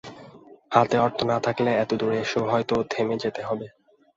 হাতে 0.71 0.95
অর্থ 0.99 1.19
না 1.31 1.37
থাকলে 1.45 1.71
এত 1.75 1.91
দূর 1.99 2.11
এসেও 2.23 2.43
হয়তো 2.51 2.75
থেমে 2.91 3.15
যেতে 3.23 3.41
হবে। 3.47 3.67